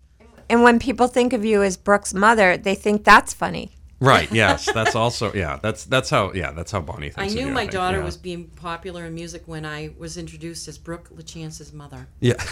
And 0.48 0.62
when 0.62 0.78
people 0.78 1.06
think 1.06 1.32
of 1.32 1.44
you 1.44 1.62
as 1.62 1.76
Brooke's 1.76 2.12
mother, 2.14 2.56
they 2.56 2.74
think 2.74 3.04
that's 3.04 3.32
funny. 3.32 3.72
Right. 4.00 4.32
Yes. 4.32 4.64
That's 4.72 4.94
also 4.94 5.32
yeah. 5.34 5.58
That's 5.60 5.84
that's 5.84 6.08
how 6.08 6.32
yeah. 6.32 6.52
That's 6.52 6.72
how 6.72 6.80
Bonnie 6.80 7.08
I 7.08 7.10
thinks. 7.10 7.34
of 7.34 7.38
knew 7.38 7.48
you, 7.48 7.52
my 7.52 7.66
daughter 7.66 7.98
yeah. 7.98 8.04
was 8.04 8.16
being 8.16 8.46
popular 8.48 9.04
in 9.04 9.14
music 9.14 9.42
when 9.46 9.66
I 9.66 9.90
was 9.98 10.16
introduced 10.16 10.66
as 10.68 10.78
Brooke 10.78 11.10
LaChance's 11.14 11.72
mother. 11.72 12.08
Yeah. 12.20 12.42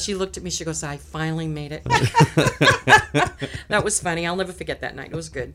She 0.00 0.14
looked 0.14 0.38
at 0.38 0.42
me, 0.42 0.50
she 0.50 0.64
goes, 0.64 0.82
I 0.82 0.96
finally 0.96 1.46
made 1.46 1.72
it. 1.72 1.84
that 3.68 3.82
was 3.84 4.00
funny. 4.00 4.26
I'll 4.26 4.36
never 4.36 4.52
forget 4.52 4.80
that 4.80 4.96
night. 4.96 5.10
It 5.12 5.16
was 5.16 5.28
good. 5.28 5.52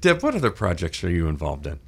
Deb, 0.00 0.22
what 0.22 0.34
other 0.36 0.50
projects 0.50 1.02
are 1.02 1.10
you 1.10 1.26
involved 1.26 1.66
in? 1.66 1.80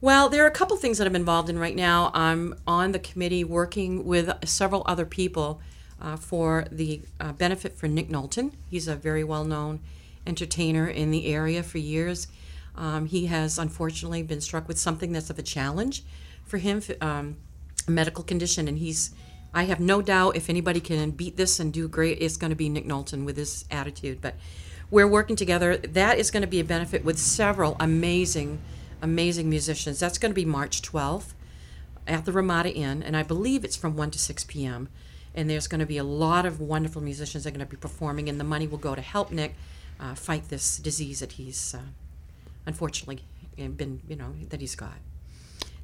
Well, 0.00 0.28
there 0.28 0.44
are 0.44 0.48
a 0.48 0.52
couple 0.52 0.76
things 0.76 0.98
that 0.98 1.06
I'm 1.06 1.16
involved 1.16 1.48
in 1.48 1.58
right 1.58 1.76
now. 1.76 2.10
I'm 2.12 2.56
on 2.66 2.92
the 2.92 2.98
committee 2.98 3.44
working 3.44 4.04
with 4.04 4.32
several 4.44 4.82
other 4.86 5.06
people 5.06 5.60
uh, 6.00 6.16
for 6.16 6.66
the 6.70 7.02
uh, 7.20 7.32
benefit 7.32 7.76
for 7.76 7.86
Nick 7.86 8.10
Knowlton. 8.10 8.52
He's 8.68 8.88
a 8.88 8.96
very 8.96 9.24
well 9.24 9.44
known 9.44 9.80
entertainer 10.26 10.88
in 10.88 11.10
the 11.10 11.26
area 11.26 11.62
for 11.62 11.78
years. 11.78 12.28
Um, 12.76 13.06
he 13.06 13.26
has 13.26 13.58
unfortunately 13.58 14.22
been 14.22 14.40
struck 14.40 14.66
with 14.66 14.78
something 14.78 15.12
that's 15.12 15.30
of 15.30 15.38
a 15.38 15.42
challenge 15.42 16.02
for 16.44 16.58
him, 16.58 16.82
um, 17.00 17.36
a 17.86 17.90
medical 17.90 18.24
condition, 18.24 18.68
and 18.68 18.78
he's. 18.78 19.14
I 19.56 19.64
have 19.64 19.78
no 19.78 20.02
doubt 20.02 20.34
if 20.34 20.50
anybody 20.50 20.80
can 20.80 21.12
beat 21.12 21.36
this 21.36 21.60
and 21.60 21.72
do 21.72 21.86
great, 21.86 22.18
it's 22.20 22.36
going 22.36 22.50
to 22.50 22.56
be 22.56 22.68
Nick 22.68 22.86
Knowlton 22.86 23.24
with 23.24 23.36
his 23.36 23.64
attitude. 23.70 24.20
But 24.20 24.34
we're 24.90 25.06
working 25.06 25.36
together. 25.36 25.76
That 25.76 26.18
is 26.18 26.32
going 26.32 26.40
to 26.40 26.48
be 26.48 26.58
a 26.58 26.64
benefit 26.64 27.04
with 27.04 27.20
several 27.20 27.76
amazing, 27.78 28.58
amazing 29.00 29.48
musicians. 29.48 30.00
That's 30.00 30.18
going 30.18 30.32
to 30.32 30.34
be 30.34 30.44
March 30.44 30.82
12th 30.82 31.34
at 32.06 32.24
the 32.24 32.32
Ramada 32.32 32.72
Inn, 32.72 33.02
and 33.02 33.16
I 33.16 33.22
believe 33.22 33.64
it's 33.64 33.76
from 33.76 33.96
1 33.96 34.10
to 34.10 34.18
6 34.18 34.44
p.m. 34.44 34.88
And 35.36 35.48
there's 35.48 35.66
going 35.68 35.80
to 35.80 35.86
be 35.86 35.98
a 35.98 36.04
lot 36.04 36.46
of 36.46 36.60
wonderful 36.60 37.02
musicians 37.02 37.44
that 37.44 37.50
are 37.50 37.56
going 37.56 37.66
to 37.66 37.70
be 37.70 37.76
performing, 37.76 38.28
and 38.28 38.38
the 38.38 38.44
money 38.44 38.66
will 38.66 38.78
go 38.78 38.94
to 38.94 39.00
help 39.00 39.30
Nick 39.30 39.54
uh, 40.00 40.14
fight 40.14 40.48
this 40.48 40.78
disease 40.78 41.20
that 41.20 41.32
he's 41.32 41.74
uh, 41.74 41.80
unfortunately 42.66 43.22
uh, 43.62 43.68
been, 43.68 44.00
you 44.08 44.16
know, 44.16 44.34
that 44.48 44.60
he's 44.60 44.74
got. 44.74 44.98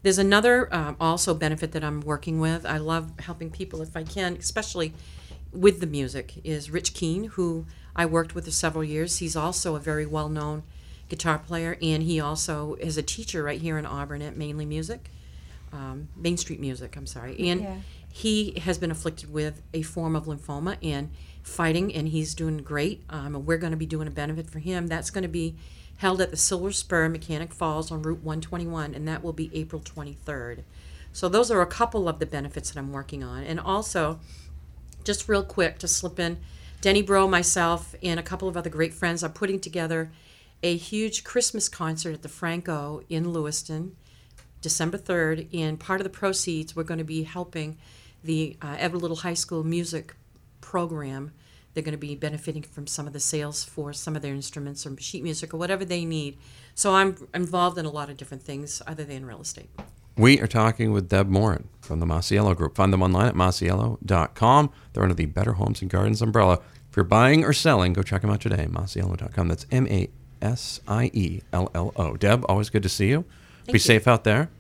There's 0.02 0.19
another 0.19 0.73
um, 0.75 0.97
also 0.99 1.35
benefit 1.35 1.73
that 1.73 1.85
I'm 1.85 2.00
working 2.00 2.40
with. 2.40 2.64
I 2.64 2.79
love 2.79 3.12
helping 3.21 3.50
people 3.50 3.83
if 3.83 3.97
I 3.97 4.02
can, 4.02 4.37
especially 4.37 4.95
with 5.52 5.81
the 5.81 5.87
music. 5.87 6.40
Is 6.43 6.71
Rich 6.71 6.95
Keene, 6.95 7.25
who 7.25 7.67
I 7.95 8.07
worked 8.07 8.35
with 8.35 8.47
for 8.47 8.50
several 8.50 8.85
years. 8.85 9.19
He's 9.19 9.37
also 9.37 9.76
a 9.76 9.81
very 9.81 10.07
well-known 10.07 10.62
guitar 11.09 11.38
player, 11.38 11.76
and 11.83 12.02
he 12.02 12.19
also 12.21 12.76
is 12.81 12.97
a 12.97 13.02
teacher 13.02 13.43
right 13.43 13.61
here 13.61 13.76
in 13.76 13.85
Auburn 13.85 14.23
at 14.23 14.37
Mainly 14.37 14.64
Music, 14.64 15.11
um, 15.73 16.09
Main 16.17 16.37
Street 16.37 16.61
Music. 16.61 16.97
I'm 16.97 17.07
sorry, 17.07 17.37
and 17.50 17.61
Yeah. 17.61 17.76
He 18.11 18.59
has 18.61 18.79
been 18.79 18.90
afflicted 18.90 19.33
with 19.33 19.62
a 19.73 19.83
form 19.83 20.17
of 20.17 20.26
lymphoma 20.26 20.76
and 20.83 21.11
fighting, 21.43 21.95
and 21.95 22.09
he's 22.09 22.35
doing 22.35 22.59
great. 22.59 23.05
Um, 23.09 23.35
and 23.35 23.47
we're 23.47 23.59
going 23.59 23.73
to 23.73 23.76
be 23.76 23.87
doing 23.87 24.09
a 24.09 24.11
benefit 24.11 24.50
for 24.50 24.59
him. 24.59 24.88
That's 24.88 25.11
going 25.11 25.23
to 25.23 25.29
be 25.29 25.57
held 25.99 26.21
at 26.21 26.31
the 26.31 26.37
Silver 26.37 26.73
Spur 26.73 27.09
Mechanic 27.09 27.52
Falls 27.52 27.90
on 27.90 28.02
Route 28.02 28.23
121, 28.23 28.95
and 28.95 29.07
that 29.07 29.23
will 29.23 29.33
be 29.33 29.50
April 29.55 29.81
23rd. 29.81 30.64
So 31.12 31.29
those 31.29 31.50
are 31.50 31.61
a 31.61 31.67
couple 31.67 32.09
of 32.09 32.19
the 32.19 32.26
benefits 32.26 32.71
that 32.71 32.79
I'm 32.79 32.93
working 32.93 33.23
on, 33.23 33.45
and 33.45 33.61
also 33.61 34.21
just 35.05 35.29
real 35.29 35.43
quick 35.43 35.79
to 35.79 35.88
slip 35.88 36.19
in 36.19 36.38
Denny 36.81 37.02
Bro, 37.02 37.29
myself, 37.29 37.95
and 38.02 38.19
a 38.19 38.23
couple 38.23 38.49
of 38.49 38.57
other 38.57 38.71
great 38.71 38.95
friends 38.95 39.23
are 39.23 39.29
putting 39.29 39.61
together 39.61 40.11
a 40.62 40.76
huge 40.76 41.25
Christmas 41.25 41.69
concert 41.69 42.14
at 42.14 42.23
the 42.23 42.29
Franco 42.29 43.02
in 43.09 43.33
Lewiston, 43.33 43.97
December 44.62 44.97
3rd. 44.97 45.49
And 45.55 45.79
part 45.79 46.00
of 46.00 46.05
the 46.05 46.11
proceeds, 46.11 46.75
we're 46.75 46.85
going 46.85 46.99
to 46.99 47.05
be 47.05 47.25
helping 47.25 47.76
the 48.23 48.57
uh, 48.62 48.89
Little 48.93 49.19
High 49.19 49.35
School 49.35 49.65
music 49.65 50.15
program. 50.61 51.33
They're 51.73 51.85
going 51.85 51.93
to 51.93 51.99
be 51.99 52.17
benefiting 52.17 52.62
from 52.62 52.87
some 52.87 53.07
of 53.07 53.12
the 53.12 53.21
sales 53.21 53.62
for 53.62 53.93
some 53.93 54.17
of 54.17 54.23
their 54.23 54.35
instruments 54.35 54.85
or 54.85 54.97
sheet 54.99 55.23
music 55.23 55.55
or 55.55 55.57
whatever 55.57 55.85
they 55.85 56.05
need. 56.05 56.37
So 56.75 56.95
I'm 56.95 57.29
involved 57.33 57.79
in 57.79 57.87
a 57.87 57.91
lot 57.91 58.11
of 58.11 58.17
different 58.17 58.43
things 58.43 58.83
other 58.87 59.05
than 59.05 59.25
real 59.25 59.41
estate. 59.41 59.71
We 60.17 60.41
are 60.41 60.47
talking 60.47 60.93
with 60.93 61.09
Deb 61.09 61.29
Morin 61.29 61.69
from 61.81 62.00
the 62.00 62.07
Masiello 62.07 62.57
Group. 62.57 62.77
Find 62.77 62.93
them 62.93 63.03
online 63.03 63.29
at 63.29 63.35
masiello.com. 63.35 64.71
They're 64.93 65.03
under 65.03 65.15
the 65.15 65.27
Better 65.27 65.55
Homes 65.55 65.81
and 65.81 65.91
Gardens 65.91 66.21
umbrella. 66.21 66.61
If 66.91 66.97
you're 66.97 67.05
buying 67.05 67.45
or 67.45 67.53
selling, 67.53 67.93
go 67.93 68.03
check 68.03 68.23
them 68.23 68.31
out 68.31 68.41
today. 68.41 68.67
Masiello.com. 68.69 69.49
That's 69.49 69.67
M 69.71 69.87
A 69.87 70.11
S 70.43 70.81
I 70.89 71.11
E 71.15 71.41
L 71.53 71.71
L 71.75 71.93
O. 71.97 72.17
Deb, 72.17 72.45
always 72.49 72.69
good 72.69 72.83
to 72.83 72.89
see 72.89 73.09
you. 73.09 73.25
Be 73.67 73.75
you. 73.75 73.79
safe 73.79 74.09
out 74.09 74.25
there. 74.25 74.50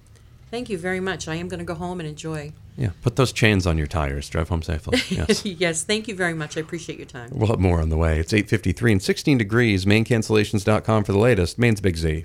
Thank 0.50 0.68
you 0.68 0.78
very 0.78 1.00
much. 1.00 1.28
I 1.28 1.36
am 1.36 1.48
going 1.48 1.58
to 1.60 1.64
go 1.64 1.74
home 1.74 2.00
and 2.00 2.08
enjoy. 2.08 2.52
Yeah, 2.76 2.90
put 3.02 3.16
those 3.16 3.32
chains 3.32 3.66
on 3.66 3.78
your 3.78 3.86
tires. 3.86 4.28
Drive 4.28 4.48
home 4.48 4.62
safely. 4.62 4.98
Yes. 5.10 5.44
yes, 5.44 5.82
thank 5.84 6.08
you 6.08 6.14
very 6.14 6.34
much. 6.34 6.56
I 6.56 6.60
appreciate 6.60 6.98
your 6.98 7.06
time. 7.06 7.30
We'll 7.32 7.48
have 7.48 7.60
more 7.60 7.80
on 7.80 7.88
the 7.88 7.96
way. 7.96 8.18
It's 8.18 8.32
8.53 8.32 8.92
and 8.92 9.02
16 9.02 9.38
degrees. 9.38 9.84
Maincancellations.com 9.84 11.04
for 11.04 11.12
the 11.12 11.18
latest. 11.18 11.58
Maine's 11.58 11.80
Big 11.80 11.96
Z. 11.96 12.24